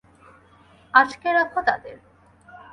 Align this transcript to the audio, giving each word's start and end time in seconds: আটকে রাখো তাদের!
আটকে 0.93 1.29
রাখো 1.33 1.59
তাদের! 1.67 1.97